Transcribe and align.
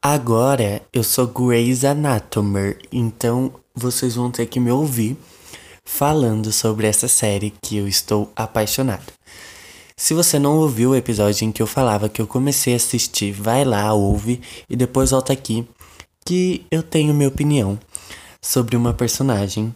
Agora 0.00 0.80
eu 0.92 1.02
sou 1.02 1.26
Grey's 1.26 1.84
Anatomy, 1.84 2.76
então 2.92 3.52
vocês 3.74 4.14
vão 4.14 4.30
ter 4.30 4.46
que 4.46 4.60
me 4.60 4.70
ouvir 4.70 5.16
falando 5.84 6.52
sobre 6.52 6.86
essa 6.86 7.08
série 7.08 7.52
que 7.60 7.76
eu 7.76 7.88
estou 7.88 8.30
apaixonado. 8.36 9.12
Se 9.96 10.14
você 10.14 10.38
não 10.38 10.58
ouviu 10.58 10.90
o 10.90 10.96
episódio 10.96 11.44
em 11.44 11.50
que 11.50 11.60
eu 11.60 11.66
falava 11.66 12.08
que 12.08 12.22
eu 12.22 12.28
comecei 12.28 12.74
a 12.74 12.76
assistir, 12.76 13.32
vai 13.32 13.64
lá, 13.64 13.92
ouve 13.92 14.40
e 14.70 14.76
depois 14.76 15.10
volta 15.10 15.32
aqui 15.32 15.66
que 16.24 16.64
eu 16.70 16.82
tenho 16.84 17.12
minha 17.12 17.28
opinião 17.28 17.76
sobre 18.40 18.76
uma 18.76 18.94
personagem 18.94 19.74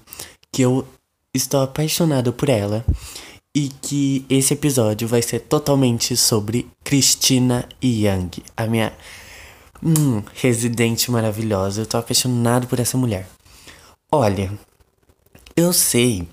que 0.52 0.62
eu 0.62 0.86
estou 1.34 1.62
apaixonado 1.62 2.32
por 2.32 2.48
ela 2.48 2.84
e 3.52 3.70
que 3.82 4.25
esse 4.30 4.54
episódio 4.54 5.09
vai 5.09 5.20
ser 5.20 5.41
totalmente 5.41 6.16
sobre 6.16 6.68
Christina 6.84 7.68
Young, 7.82 8.30
a 8.57 8.67
minha 8.67 8.93
Hum, 9.85 10.22
residente 10.35 11.11
maravilhosa. 11.11 11.82
Eu 11.82 11.86
tô 11.86 11.96
apaixonado 11.96 12.68
por 12.68 12.79
essa 12.79 12.96
mulher. 12.96 13.27
Olha, 14.13 14.53
eu 15.57 15.72
sei 15.72 16.29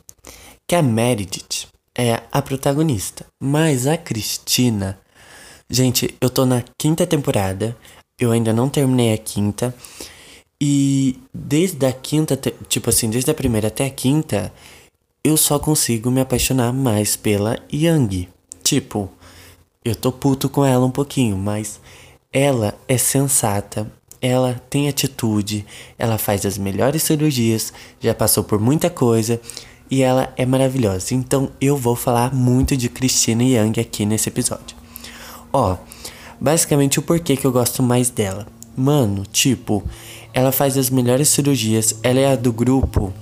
que 0.67 0.75
a 0.75 0.83
Meredith 0.83 1.67
é 1.97 2.21
a 2.31 2.41
protagonista, 2.41 3.25
mas 3.41 3.87
a 3.87 3.97
Cristina. 3.97 4.99
Gente, 5.67 6.15
eu 6.21 6.29
tô 6.29 6.45
na 6.45 6.63
quinta 6.77 7.07
temporada, 7.07 7.75
eu 8.19 8.31
ainda 8.31 8.53
não 8.53 8.69
terminei 8.69 9.13
a 9.13 9.17
quinta. 9.17 9.73
E 10.61 11.17
desde 11.33 11.85
a 11.85 11.91
quinta, 11.91 12.37
tipo 12.67 12.89
assim, 12.89 13.09
desde 13.09 13.31
a 13.31 13.33
primeira 13.33 13.69
até 13.69 13.85
a 13.85 13.89
quinta, 13.89 14.53
eu 15.23 15.37
só 15.37 15.57
consigo 15.57 16.11
me 16.11 16.21
apaixonar 16.21 16.71
mais 16.71 17.15
pela 17.15 17.57
Yang. 17.73 18.29
Tipo, 18.63 19.09
eu 19.83 19.95
tô 19.95 20.11
puto 20.11 20.49
com 20.49 20.63
ela 20.63 20.85
um 20.85 20.91
pouquinho, 20.91 21.37
mas 21.37 21.79
ela 22.31 22.77
é 22.87 22.97
sensata, 22.97 23.91
ela 24.21 24.61
tem 24.69 24.87
atitude, 24.87 25.65
ela 25.97 26.17
faz 26.17 26.45
as 26.45 26.57
melhores 26.57 27.03
cirurgias, 27.03 27.73
já 27.99 28.13
passou 28.13 28.43
por 28.43 28.59
muita 28.59 28.89
coisa 28.89 29.39
e 29.89 30.03
ela 30.03 30.31
é 30.37 30.45
maravilhosa. 30.45 31.13
Então 31.13 31.51
eu 31.59 31.75
vou 31.75 31.95
falar 31.95 32.33
muito 32.33 32.77
de 32.77 32.89
Christina 32.89 33.43
Young 33.43 33.79
aqui 33.79 34.05
nesse 34.05 34.29
episódio. 34.29 34.77
Ó, 35.51 35.77
basicamente 36.39 36.99
o 36.99 37.01
porquê 37.01 37.35
que 37.35 37.45
eu 37.45 37.51
gosto 37.51 37.81
mais 37.81 38.09
dela. 38.09 38.47
Mano, 38.77 39.25
tipo, 39.25 39.83
ela 40.33 40.51
faz 40.51 40.77
as 40.77 40.89
melhores 40.89 41.29
cirurgias, 41.29 41.95
ela 42.03 42.19
é 42.19 42.31
a 42.31 42.35
do 42.35 42.53
grupo 42.53 43.13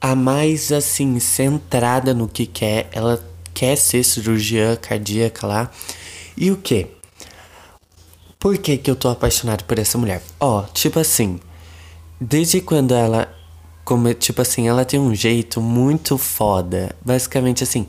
a 0.00 0.14
mais 0.14 0.72
assim 0.72 1.20
centrada 1.20 2.14
no 2.14 2.26
que 2.26 2.46
quer, 2.46 2.88
ela 2.90 3.22
quer 3.52 3.76
ser 3.76 4.02
cirurgiã 4.02 4.74
cardíaca 4.74 5.46
lá. 5.46 5.70
E 6.36 6.50
o 6.50 6.56
que? 6.56 6.86
Por 8.40 8.56
que, 8.56 8.78
que 8.78 8.90
eu 8.90 8.96
tô 8.96 9.10
apaixonado 9.10 9.64
por 9.64 9.78
essa 9.78 9.98
mulher? 9.98 10.22
Ó, 10.40 10.60
oh, 10.60 10.72
tipo 10.72 10.98
assim, 10.98 11.38
desde 12.18 12.62
quando 12.62 12.94
ela. 12.94 13.28
Como, 13.84 14.14
tipo 14.14 14.40
assim, 14.40 14.66
ela 14.66 14.82
tem 14.82 14.98
um 14.98 15.14
jeito 15.14 15.60
muito 15.60 16.16
foda. 16.16 16.96
Basicamente 17.04 17.62
assim, 17.62 17.86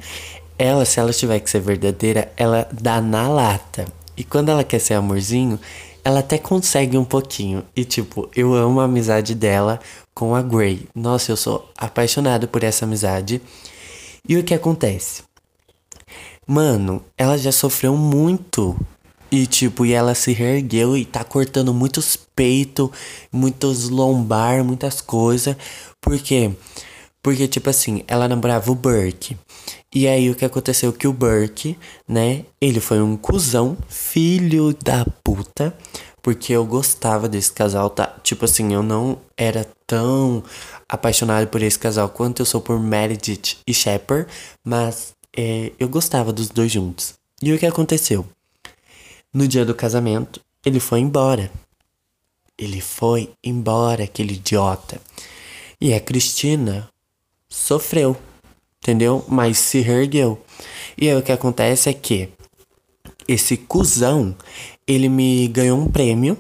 ela, 0.60 0.84
se 0.84 1.00
ela 1.00 1.14
tiver 1.14 1.40
que 1.40 1.50
ser 1.50 1.62
verdadeira, 1.62 2.34
ela 2.36 2.68
dá 2.70 3.00
na 3.00 3.30
lata. 3.30 3.86
E 4.18 4.26
quando 4.26 4.50
ela 4.50 4.62
quer 4.62 4.80
ser 4.80 4.96
amorzinho, 4.96 5.58
ela 6.04 6.20
até 6.20 6.38
consegue 6.38 6.98
um 6.98 7.06
pouquinho. 7.06 7.64
E 7.74 7.86
tipo, 7.86 8.30
eu 8.36 8.54
amo 8.54 8.82
a 8.82 8.86
amizade 8.86 9.34
dela 9.34 9.80
com 10.14 10.36
a 10.36 10.42
Grey. 10.42 10.86
Nossa, 10.94 11.32
eu 11.32 11.38
sou 11.38 11.72
apaixonado 11.78 12.50
por 12.50 12.62
essa 12.62 12.84
amizade. 12.84 13.42
E 14.28 14.36
o 14.36 14.44
que 14.44 14.54
acontece? 14.54 15.24
Mano, 16.46 17.02
ela 17.18 17.38
já 17.38 17.54
sofreu 17.54 17.96
muito 17.96 18.76
e 19.32 19.48
tipo, 19.48 19.86
e 19.86 19.94
ela 19.94 20.14
se 20.14 20.34
reergueu 20.34 20.98
e 20.98 21.06
tá 21.06 21.24
cortando 21.24 21.74
muitos 21.74 22.18
peitos, 22.18 22.90
muitos 23.32 23.88
lombar, 23.88 24.64
muitas 24.64 25.00
coisas. 25.00 25.56
Por 26.02 26.20
quê? 26.20 26.52
Porque, 27.24 27.48
tipo 27.48 27.70
assim, 27.70 28.04
ela 28.08 28.28
namorava 28.28 28.72
o 28.72 28.76
Burke. 28.76 29.38
E 29.94 30.08
aí 30.08 30.30
o 30.30 30.36
que 30.36 30.44
aconteceu? 30.44 30.92
Que 30.92 31.08
o 31.08 31.14
Burke, 31.14 31.78
né? 32.08 32.46
Ele 32.60 32.80
foi 32.80 33.02
um 33.02 33.16
cuzão, 33.16 33.78
filho 33.88 34.74
da 34.84 35.06
puta. 35.24 35.76
Porque 36.22 36.54
eu 36.54 36.66
gostava 36.66 37.30
desse 37.30 37.52
casal, 37.52 37.90
tá? 37.90 38.16
Tipo 38.24 38.46
assim, 38.46 38.74
eu 38.74 38.84
não 38.84 39.18
era 39.38 39.66
tão 39.88 40.44
apaixonado 40.90 41.48
por 41.48 41.62
esse 41.62 41.80
casal 41.80 42.10
quanto 42.10 42.42
eu 42.42 42.46
sou 42.46 42.62
por 42.62 42.80
Meredith 42.80 43.58
e 43.68 43.74
Shepard. 43.74 44.28
Mas 44.66 45.14
é, 45.36 45.72
eu 45.80 45.88
gostava 45.88 46.34
dos 46.34 46.50
dois 46.50 46.72
juntos. 46.72 47.14
E 47.42 47.54
o 47.54 47.58
que 47.58 47.66
aconteceu? 47.66 48.26
No 49.34 49.48
dia 49.48 49.64
do 49.64 49.74
casamento, 49.74 50.42
ele 50.66 50.80
foi 50.80 51.00
embora. 51.00 51.50
Ele 52.58 52.82
foi 52.82 53.32
embora, 53.44 54.04
aquele 54.04 54.34
idiota. 54.34 55.00
E 55.80 55.94
a 55.94 56.00
Cristina 56.00 56.90
sofreu, 57.50 58.18
entendeu? 58.82 59.24
Mas 59.28 59.58
se 59.58 59.80
reergueu. 59.80 60.44
E 60.98 61.10
aí 61.10 61.16
o 61.16 61.22
que 61.22 61.32
acontece 61.32 61.90
é 61.90 61.94
que 61.94 62.30
esse 63.28 63.56
cuzão, 63.56 64.36
ele 64.86 65.08
me 65.08 65.48
ganhou 65.48 65.80
um 65.80 65.90
prêmio 65.90 66.38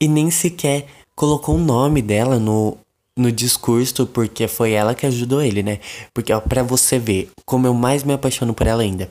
e 0.00 0.08
nem 0.08 0.30
sequer 0.30 0.86
colocou 1.14 1.54
o 1.54 1.64
nome 1.64 2.02
dela 2.02 2.38
no, 2.38 2.76
no 3.16 3.30
discurso, 3.30 4.06
porque 4.06 4.48
foi 4.48 4.72
ela 4.72 4.94
que 4.94 5.06
ajudou 5.06 5.40
ele, 5.40 5.62
né? 5.62 5.78
Porque, 6.12 6.32
ó, 6.32 6.40
pra 6.40 6.62
você 6.62 6.98
ver 6.98 7.30
como 7.44 7.66
eu 7.66 7.74
mais 7.74 8.02
me 8.02 8.12
apaixono 8.12 8.52
por 8.52 8.66
ela 8.66 8.82
ainda. 8.82 9.08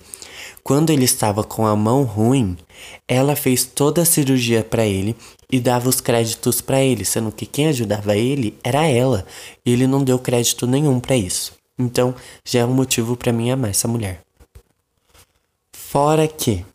Quando 0.64 0.92
ele 0.92 1.04
estava 1.04 1.44
com 1.44 1.66
a 1.66 1.76
mão 1.76 2.04
ruim, 2.04 2.58
ela 3.08 3.36
fez 3.36 3.66
toda 3.66 4.02
a 4.02 4.06
cirurgia 4.06 4.64
para 4.64 4.86
ele 4.86 5.16
e 5.52 5.60
dava 5.60 5.90
os 5.90 6.00
créditos 6.00 6.62
para 6.62 6.82
ele, 6.82 7.04
sendo 7.04 7.32
que 7.32 7.46
quem 7.46 7.68
ajudava 7.68 8.16
ele 8.16 8.58
era 8.64 8.88
ela, 8.88 9.26
e 9.66 9.72
ele 9.72 9.86
não 9.86 10.04
deu 10.04 10.18
crédito 10.18 10.66
nenhum 10.66 11.00
para 11.00 11.18
isso. 11.18 11.52
Então, 11.78 12.16
já 12.46 12.62
é 12.62 12.66
um 12.66 12.74
motivo 12.74 13.18
para 13.18 13.34
mim 13.34 13.52
amar 13.52 13.72
essa 13.72 13.88
mulher. 13.88 14.22
Fora 15.74 16.28
que 16.28 16.66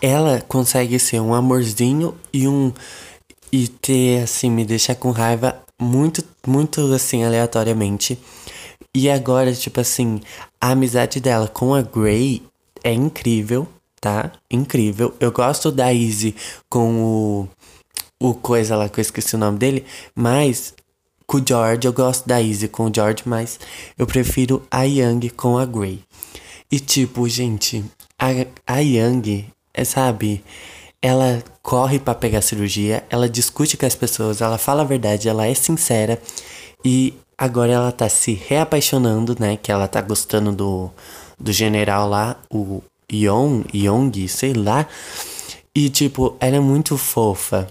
ela 0.00 0.42
consegue 0.42 0.98
ser 0.98 1.20
um 1.20 1.32
amorzinho 1.32 2.14
e 2.32 2.46
um 2.46 2.72
e 3.50 3.68
ter 3.68 4.22
assim 4.22 4.50
me 4.50 4.64
deixar 4.64 4.96
com 4.96 5.10
raiva 5.10 5.62
muito 5.80 6.22
muito 6.46 6.92
assim 6.92 7.24
aleatoriamente. 7.24 8.18
E 8.94 9.10
agora, 9.10 9.52
tipo 9.52 9.80
assim, 9.80 10.20
a 10.60 10.70
amizade 10.70 11.20
dela 11.20 11.48
com 11.48 11.74
a 11.74 11.82
Grey 11.82 12.42
é 12.84 12.92
incrível, 12.92 13.66
tá? 14.00 14.30
Incrível. 14.50 15.14
Eu 15.18 15.32
gosto 15.32 15.72
da 15.72 15.92
Izzy 15.92 16.36
com 16.68 17.48
o, 18.20 18.28
o 18.28 18.34
coisa 18.34 18.76
lá 18.76 18.88
que 18.88 19.00
eu 19.00 19.02
esqueci 19.02 19.34
o 19.34 19.38
nome 19.38 19.58
dele, 19.58 19.84
mas 20.14 20.74
com 21.26 21.38
o 21.38 21.44
George, 21.46 21.86
eu 21.86 21.92
gosto 21.92 22.28
da 22.28 22.40
Izzy 22.40 22.68
com 22.68 22.84
o 22.84 22.92
George, 22.94 23.22
mas 23.24 23.58
eu 23.98 24.06
prefiro 24.06 24.62
a 24.70 24.82
Young 24.84 25.30
com 25.30 25.56
a 25.56 25.64
Grey. 25.64 26.04
E 26.70 26.78
tipo, 26.78 27.26
gente, 27.26 27.82
a, 28.18 28.28
a 28.66 28.78
Young, 28.80 29.46
é, 29.72 29.84
sabe, 29.84 30.44
ela 31.00 31.42
corre 31.62 31.98
para 31.98 32.14
pegar 32.14 32.42
cirurgia, 32.42 33.04
ela 33.08 33.28
discute 33.28 33.76
com 33.76 33.86
as 33.86 33.94
pessoas, 33.94 34.42
ela 34.42 34.58
fala 34.58 34.82
a 34.82 34.86
verdade, 34.86 35.28
ela 35.28 35.46
é 35.46 35.54
sincera 35.54 36.20
e 36.84 37.14
agora 37.38 37.72
ela 37.72 37.92
tá 37.92 38.08
se 38.08 38.34
reapaixonando, 38.34 39.36
né? 39.38 39.56
Que 39.56 39.72
ela 39.72 39.88
tá 39.88 40.00
gostando 40.00 40.52
do, 40.52 40.90
do 41.38 41.52
general 41.52 42.08
lá, 42.08 42.36
o 42.50 42.82
Yong, 43.12 43.66
Yong, 43.74 44.28
sei 44.28 44.52
lá. 44.52 44.86
E, 45.74 45.90
tipo, 45.90 46.36
ela 46.40 46.56
é 46.56 46.60
muito 46.60 46.96
fofa. 46.96 47.66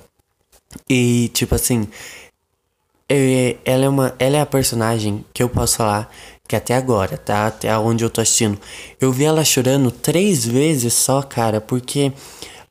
E, 0.89 1.29
tipo 1.33 1.55
assim, 1.55 1.87
é, 3.09 3.57
ela 3.65 3.85
é 3.85 3.89
uma. 3.89 4.15
Ela 4.19 4.37
é 4.37 4.41
a 4.41 4.45
personagem 4.45 5.23
que 5.33 5.43
eu 5.43 5.49
posso 5.49 5.77
falar 5.77 6.09
que 6.47 6.55
até 6.55 6.75
agora, 6.75 7.17
tá? 7.17 7.47
Até 7.47 7.75
onde 7.77 8.03
eu 8.03 8.09
tô 8.09 8.21
assistindo. 8.21 8.59
Eu 8.99 9.11
vi 9.11 9.23
ela 9.25 9.43
chorando 9.43 9.91
três 9.91 10.45
vezes 10.45 10.93
só, 10.93 11.21
cara, 11.21 11.61
porque 11.61 12.11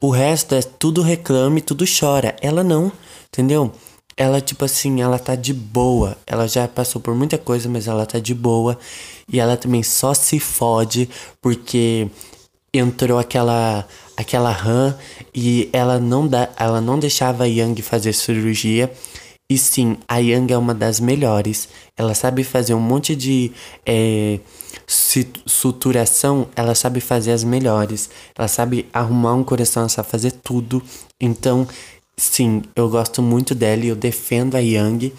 o 0.01 0.11
resto 0.11 0.55
é 0.55 0.63
tudo 0.63 1.03
reclame, 1.03 1.61
tudo 1.61 1.85
chora. 1.87 2.37
Ela 2.41 2.63
não, 2.63 2.93
entendeu? 3.29 3.73
Ela, 4.17 4.41
tipo 4.41 4.65
assim, 4.65 5.01
ela 5.01 5.19
tá 5.19 5.35
de 5.35 5.53
boa. 5.53 6.17
Ela 6.27 6.47
já 6.47 6.69
passou 6.69 7.01
por 7.01 7.15
muita 7.15 7.39
coisa, 7.39 7.69
mas 7.69 7.87
ela 7.87 8.07
tá 8.07 8.19
de 8.19 8.35
boa. 8.35 8.79
E 9.31 9.41
ela 9.41 9.57
também 9.57 9.83
só 9.83 10.15
se 10.15 10.39
fode 10.39 11.09
porque 11.41 12.09
entrou 12.73 13.19
aquela 13.19 13.87
aquela 14.17 14.51
RAM 14.51 14.97
e 15.35 15.69
ela 15.73 15.99
não 15.99 16.27
dá, 16.27 16.49
ela 16.57 16.81
não 16.81 16.99
deixava 16.99 17.45
a 17.45 17.47
Yang 17.47 17.83
fazer 17.83 18.13
cirurgia. 18.13 18.93
E 19.51 19.59
sim, 19.59 19.99
a 20.09 20.19
Yang 20.19 20.55
é 20.55 20.59
uma 20.59 20.75
das 20.75 20.99
melhores. 21.01 21.69
Ela 21.97 22.15
sabe 22.15 22.43
fazer 22.43 22.75
um 22.75 22.81
monte 22.81 23.15
de 23.15 23.53
é, 23.85 24.41
suturação, 24.87 26.49
ela 26.57 26.75
sabe 26.75 27.01
fazer 27.01 27.33
as 27.33 27.45
melhores. 27.45 28.09
Ela 28.37 28.49
sabe 28.49 28.89
arrumar 28.93 29.35
um 29.35 29.45
coração, 29.45 29.83
ela 29.83 29.89
sabe 29.91 30.09
fazer 30.09 30.33
tudo. 30.33 30.83
Então, 31.21 31.67
Sim, 32.23 32.63
eu 32.77 32.89
gosto 32.89 33.21
muito 33.21 33.53
dela 33.53 33.85
e 33.85 33.89
eu 33.89 33.97
defendo 33.97 34.55
a 34.55 34.61
Yang. 34.61 35.13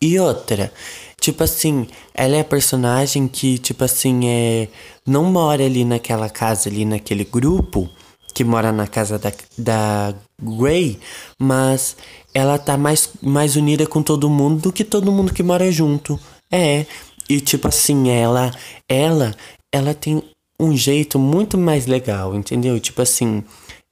E 0.00 0.20
outra, 0.20 0.70
tipo 1.18 1.42
assim, 1.42 1.88
ela 2.12 2.36
é 2.36 2.40
a 2.40 2.44
personagem 2.44 3.26
que, 3.26 3.58
tipo 3.58 3.82
assim, 3.82 4.28
é. 4.28 4.68
Não 5.06 5.24
mora 5.24 5.64
ali 5.64 5.86
naquela 5.86 6.28
casa, 6.28 6.68
ali 6.68 6.84
naquele 6.84 7.24
grupo, 7.24 7.88
que 8.34 8.44
mora 8.44 8.70
na 8.72 8.86
casa 8.86 9.18
da, 9.18 9.32
da 9.56 10.14
Grey, 10.40 11.00
mas 11.38 11.96
ela 12.34 12.58
tá 12.58 12.76
mais, 12.76 13.08
mais 13.22 13.56
unida 13.56 13.86
com 13.86 14.02
todo 14.02 14.28
mundo 14.28 14.60
do 14.60 14.72
que 14.72 14.84
todo 14.84 15.10
mundo 15.10 15.32
que 15.32 15.42
mora 15.42 15.72
junto. 15.72 16.20
É, 16.52 16.84
e 17.26 17.40
tipo 17.40 17.68
assim, 17.68 18.10
ela, 18.10 18.54
ela, 18.86 19.34
ela 19.72 19.94
tem 19.94 20.22
um 20.60 20.76
jeito 20.76 21.18
muito 21.18 21.56
mais 21.56 21.86
legal, 21.86 22.34
entendeu? 22.34 22.78
Tipo 22.78 23.00
assim, 23.00 23.42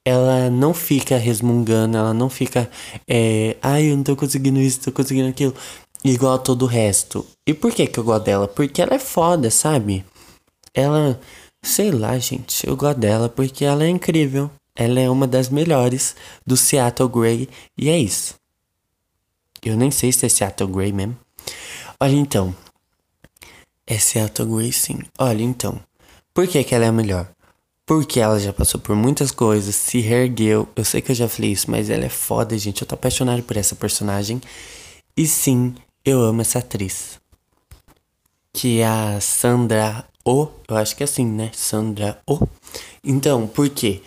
ela 0.05 0.49
não 0.49 0.73
fica 0.73 1.17
resmungando, 1.17 1.97
ela 1.97 2.13
não 2.13 2.29
fica, 2.29 2.69
é, 3.07 3.55
ai, 3.61 3.91
eu 3.91 3.97
não 3.97 4.03
tô 4.03 4.15
conseguindo 4.15 4.59
isso, 4.59 4.81
tô 4.81 4.91
conseguindo 4.91 5.29
aquilo, 5.29 5.53
igual 6.03 6.35
a 6.35 6.39
todo 6.39 6.63
o 6.63 6.67
resto. 6.67 7.25
E 7.45 7.53
por 7.53 7.71
que 7.71 7.87
que 7.87 7.99
eu 7.99 8.03
gosto 8.03 8.25
dela? 8.25 8.47
Porque 8.47 8.81
ela 8.81 8.95
é 8.95 8.99
foda, 8.99 9.51
sabe? 9.51 10.03
Ela, 10.73 11.19
sei 11.61 11.91
lá, 11.91 12.17
gente, 12.17 12.65
eu 12.65 12.75
gosto 12.75 12.99
dela 12.99 13.29
porque 13.29 13.65
ela 13.65 13.83
é 13.83 13.89
incrível. 13.89 14.49
Ela 14.75 15.01
é 15.01 15.09
uma 15.09 15.27
das 15.27 15.49
melhores 15.49 16.15
do 16.45 16.55
Seattle 16.55 17.09
Grey 17.09 17.49
e 17.77 17.89
é 17.89 17.97
isso. 17.97 18.35
Eu 19.63 19.75
nem 19.75 19.91
sei 19.91 20.11
se 20.11 20.25
é 20.25 20.29
Seattle 20.29 20.71
Grey 20.71 20.91
mesmo. 20.91 21.17
Olha 21.99 22.15
então. 22.15 22.55
É 23.85 23.99
Seattle 23.99 24.47
Grey 24.47 24.71
sim. 24.71 24.99
Olha 25.19 25.43
então. 25.43 25.79
Por 26.33 26.47
que, 26.47 26.63
que 26.63 26.73
ela 26.73 26.85
é 26.85 26.87
a 26.87 26.91
melhor? 26.91 27.29
Porque 27.91 28.21
ela 28.21 28.39
já 28.39 28.53
passou 28.53 28.79
por 28.79 28.95
muitas 28.95 29.31
coisas, 29.31 29.75
se 29.75 29.99
reergueu. 29.99 30.65
Eu 30.77 30.85
sei 30.85 31.01
que 31.01 31.11
eu 31.11 31.15
já 31.15 31.27
falei 31.27 31.51
isso, 31.51 31.69
mas 31.69 31.89
ela 31.89 32.05
é 32.05 32.09
foda, 32.09 32.57
gente. 32.57 32.83
Eu 32.83 32.87
tô 32.87 32.95
apaixonado 32.95 33.43
por 33.43 33.57
essa 33.57 33.75
personagem. 33.75 34.39
E 35.17 35.27
sim, 35.27 35.75
eu 36.05 36.21
amo 36.21 36.39
essa 36.39 36.59
atriz. 36.59 37.19
Que 38.53 38.79
é 38.79 38.87
a 38.87 39.19
Sandra 39.19 40.05
O. 40.23 40.47
Eu 40.69 40.77
acho 40.77 40.95
que 40.95 41.03
é 41.03 41.05
assim, 41.05 41.25
né? 41.25 41.51
Sandra 41.53 42.17
O. 42.25 42.47
Então, 43.03 43.45
por 43.45 43.67
quê? 43.69 44.01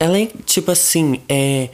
Ela 0.00 0.18
é 0.20 0.26
tipo 0.46 0.70
assim, 0.70 1.20
é. 1.28 1.68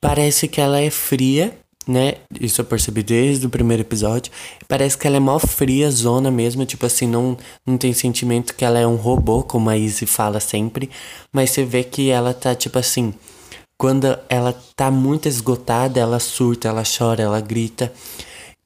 Parece 0.00 0.48
que 0.48 0.60
ela 0.60 0.80
é 0.80 0.90
fria, 0.90 1.56
né? 1.86 2.14
Isso 2.40 2.60
eu 2.60 2.64
percebi 2.64 3.02
desde 3.02 3.46
o 3.46 3.50
primeiro 3.50 3.82
episódio. 3.82 4.32
Parece 4.66 4.96
que 4.96 5.06
ela 5.06 5.16
é 5.16 5.20
mó 5.20 5.38
fria, 5.38 5.90
zona 5.90 6.30
mesmo. 6.30 6.64
Tipo 6.64 6.86
assim, 6.86 7.06
não, 7.06 7.36
não 7.66 7.76
tem 7.76 7.92
sentimento 7.92 8.54
que 8.54 8.64
ela 8.64 8.78
é 8.78 8.86
um 8.86 8.96
robô, 8.96 9.42
como 9.42 9.70
a 9.70 9.76
Izzy 9.76 10.06
fala 10.06 10.40
sempre. 10.40 10.90
Mas 11.32 11.50
você 11.50 11.64
vê 11.64 11.84
que 11.84 12.10
ela 12.10 12.32
tá, 12.34 12.54
tipo 12.54 12.78
assim. 12.78 13.14
Quando 13.78 14.18
ela 14.28 14.56
tá 14.76 14.90
muito 14.90 15.28
esgotada, 15.28 16.00
ela 16.00 16.20
surta, 16.20 16.68
ela 16.68 16.84
chora, 16.84 17.22
ela 17.22 17.40
grita. 17.40 17.92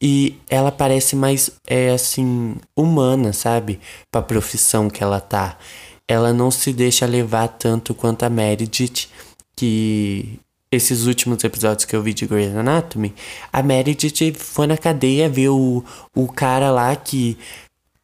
E 0.01 0.37
ela 0.49 0.71
parece 0.71 1.17
mais, 1.17 1.51
é 1.67 1.91
assim, 1.91 2.57
humana, 2.77 3.33
sabe? 3.33 3.81
Pra 4.13 4.23
profissão 4.23 4.89
que 4.89 5.03
ela 5.03 5.21
tá. 5.21 5.59
Ela 6.07 6.33
não 6.33 6.51
se 6.51 6.73
deixa 6.73 7.05
levar 7.07 7.49
tanto 7.49 7.95
quanto 7.95 8.23
a 8.23 8.31
Meredith, 8.31 9.09
que 9.57 10.39
esses 10.71 11.07
últimos 11.07 11.43
episódios 11.45 11.85
que 11.85 11.97
eu 11.97 12.03
vi 12.03 12.13
de 12.13 12.27
Grey's 12.27 12.55
Anatomy, 12.55 13.15
a 13.53 13.63
Meredith 13.63 14.35
foi 14.35 14.67
na 14.67 14.77
cadeia 14.77 15.29
ver 15.29 15.49
o, 15.49 15.85
o 16.15 16.29
cara 16.29 16.71
lá 16.71 16.95
que 16.95 17.39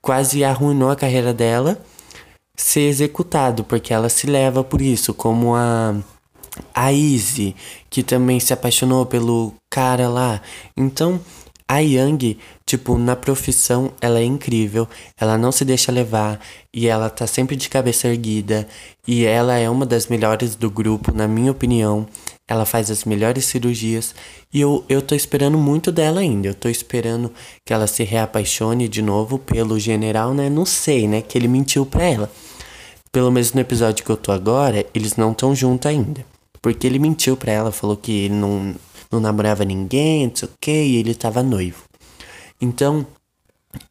quase 0.00 0.44
arruinou 0.44 0.90
a 0.90 0.96
carreira 0.96 1.32
dela 1.32 1.80
ser 2.56 2.82
executado, 2.82 3.64
porque 3.64 3.92
ela 3.92 4.08
se 4.08 4.26
leva 4.26 4.62
por 4.62 4.80
isso, 4.80 5.12
como 5.12 5.54
a 5.54 5.94
a 6.72 6.92
Izzy, 6.92 7.54
que 7.90 8.02
também 8.02 8.38
se 8.38 8.52
apaixonou 8.52 9.04
pelo 9.04 9.54
cara 9.68 10.08
lá. 10.08 10.40
Então, 10.76 11.20
a 11.66 11.78
Yang, 11.78 12.38
tipo, 12.66 12.98
na 12.98 13.16
profissão, 13.16 13.92
ela 14.00 14.20
é 14.20 14.24
incrível, 14.24 14.86
ela 15.18 15.38
não 15.38 15.50
se 15.50 15.64
deixa 15.64 15.90
levar 15.90 16.38
e 16.72 16.86
ela 16.86 17.08
tá 17.08 17.26
sempre 17.26 17.56
de 17.56 17.68
cabeça 17.68 18.06
erguida 18.06 18.68
e 19.06 19.24
ela 19.24 19.56
é 19.56 19.68
uma 19.68 19.86
das 19.86 20.06
melhores 20.06 20.54
do 20.54 20.70
grupo, 20.70 21.10
na 21.12 21.26
minha 21.26 21.50
opinião. 21.50 22.06
Ela 22.46 22.66
faz 22.66 22.90
as 22.90 23.04
melhores 23.04 23.46
cirurgias 23.46 24.14
e 24.52 24.60
eu, 24.60 24.84
eu 24.86 25.00
tô 25.00 25.14
esperando 25.14 25.56
muito 25.56 25.90
dela 25.90 26.20
ainda. 26.20 26.48
Eu 26.48 26.54
tô 26.54 26.68
esperando 26.68 27.32
que 27.64 27.72
ela 27.72 27.86
se 27.86 28.04
reapaixone 28.04 28.86
de 28.86 29.00
novo 29.00 29.38
pelo 29.38 29.78
general, 29.78 30.34
né? 30.34 30.50
Não 30.50 30.66
sei, 30.66 31.08
né? 31.08 31.22
Que 31.22 31.38
ele 31.38 31.48
mentiu 31.48 31.86
pra 31.86 32.04
ela. 32.04 32.30
Pelo 33.10 33.30
menos 33.30 33.52
no 33.52 33.60
episódio 33.60 34.04
que 34.04 34.10
eu 34.10 34.16
tô 34.16 34.30
agora, 34.30 34.84
eles 34.92 35.16
não 35.16 35.32
estão 35.32 35.54
juntos 35.54 35.88
ainda. 35.88 36.26
Porque 36.60 36.86
ele 36.86 36.98
mentiu 36.98 37.36
pra 37.36 37.52
ela, 37.52 37.72
falou 37.72 37.96
que 37.96 38.10
ele 38.10 38.34
não, 38.34 38.74
não 39.10 39.20
namorava 39.20 39.64
ninguém, 39.64 40.26
não 40.26 40.36
sei 40.36 40.48
o 40.48 40.52
que, 40.60 40.70
e 40.70 40.96
ele 40.96 41.14
tava 41.14 41.42
noivo. 41.42 41.84
Então, 42.60 43.06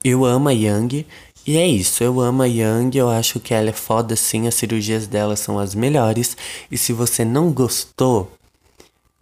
eu 0.03 0.25
amo 0.25 0.49
a 0.49 0.51
Yang. 0.51 1.07
E 1.45 1.57
é 1.57 1.67
isso, 1.67 2.03
eu 2.03 2.19
amo 2.21 2.41
a 2.41 2.45
Yang, 2.45 2.97
eu 2.97 3.09
acho 3.09 3.39
que 3.39 3.53
ela 3.53 3.69
é 3.69 3.73
foda 3.73 4.15
sim, 4.15 4.47
as 4.47 4.55
cirurgias 4.55 5.07
dela 5.07 5.35
são 5.35 5.59
as 5.59 5.75
melhores. 5.75 6.37
E 6.71 6.77
se 6.77 6.93
você 6.93 7.25
não 7.25 7.51
gostou, 7.51 8.31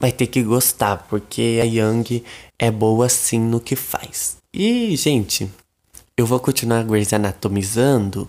vai 0.01 0.11
ter 0.11 0.25
que 0.25 0.41
gostar, 0.41 1.05
porque 1.07 1.59
a 1.61 1.65
Young 1.65 2.23
é 2.57 2.71
boa 2.71 3.07
sim 3.07 3.39
no 3.39 3.59
que 3.59 3.75
faz. 3.75 4.37
E, 4.51 4.95
gente, 4.97 5.47
eu 6.17 6.25
vou 6.25 6.39
continuar 6.39 6.83
Grey's 6.83 7.13
Anatomizando 7.13 8.27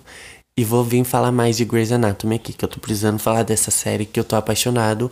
e 0.54 0.64
vou 0.64 0.84
vir 0.84 1.02
falar 1.02 1.32
mais 1.32 1.56
de 1.56 1.64
Grey's 1.64 1.90
Anatomy 1.90 2.36
aqui, 2.36 2.52
que 2.52 2.62
eu 2.62 2.68
tô 2.68 2.78
precisando 2.78 3.18
falar 3.18 3.42
dessa 3.42 3.70
série 3.70 4.04
que 4.04 4.20
eu 4.20 4.24
tô 4.24 4.36
apaixonado 4.36 5.10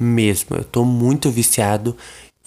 mesmo. 0.00 0.56
Eu 0.56 0.64
tô 0.64 0.82
muito 0.82 1.30
viciado 1.30 1.94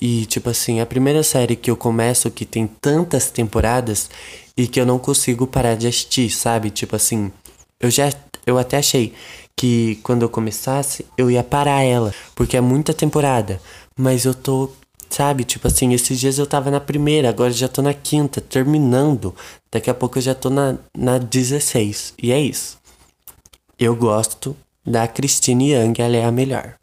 e, 0.02 0.26
tipo 0.26 0.50
assim, 0.50 0.82
a 0.82 0.86
primeira 0.86 1.22
série 1.22 1.56
que 1.56 1.70
eu 1.70 1.78
começo 1.78 2.32
que 2.32 2.46
tem 2.46 2.66
tantas 2.66 3.30
temporadas 3.30 4.10
e 4.58 4.68
que 4.68 4.82
eu 4.82 4.88
não 4.88 4.98
consigo 4.98 5.46
parar 5.46 5.76
de 5.76 5.86
assistir, 5.86 6.32
sabe? 6.32 6.72
Tipo 6.72 6.96
assim, 6.96 7.32
eu 7.80 7.92
já 7.92 8.12
eu 8.44 8.58
até 8.58 8.78
achei 8.78 9.14
que 9.62 10.00
quando 10.02 10.24
eu 10.24 10.30
começasse, 10.30 11.06
eu 11.16 11.30
ia 11.30 11.44
parar 11.44 11.84
ela, 11.84 12.12
porque 12.34 12.58
é 12.58 12.62
muita 12.62 12.96
temporada. 12.96 13.62
Mas 13.96 14.26
eu 14.26 14.34
tô, 14.34 14.72
sabe, 15.08 15.44
tipo 15.44 15.68
assim, 15.68 15.94
esses 15.94 16.20
dias 16.20 16.40
eu 16.40 16.48
tava 16.48 16.72
na 16.72 16.80
primeira, 16.80 17.30
agora 17.30 17.52
já 17.52 17.68
tô 17.68 17.80
na 17.84 17.94
quinta, 17.94 18.42
terminando. 18.42 19.36
Daqui 19.72 19.88
a 19.88 19.94
pouco 19.94 20.18
eu 20.18 20.22
já 20.24 20.34
tô 20.34 20.50
na, 20.50 20.78
na 20.98 21.20
16. 21.20 22.16
E 22.24 22.32
é 22.32 22.40
isso. 22.42 22.80
Eu 23.78 23.96
gosto 23.96 24.58
da 24.84 25.08
Christine 25.08 25.74
Young, 25.74 25.94
ela 26.00 26.18
é 26.18 26.26
a 26.26 26.32
melhor. 26.32 26.81